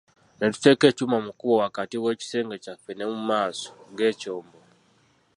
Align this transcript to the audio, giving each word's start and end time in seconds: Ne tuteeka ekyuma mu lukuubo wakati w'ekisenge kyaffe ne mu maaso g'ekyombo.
Ne 0.37 0.45
tuteeka 0.53 0.85
ekyuma 0.87 1.17
mu 1.21 1.27
lukuubo 1.29 1.57
wakati 1.63 1.95
w'ekisenge 2.03 2.55
kyaffe 2.63 2.91
ne 2.95 3.05
mu 3.11 3.19
maaso 3.29 3.69
g'ekyombo. 3.97 4.57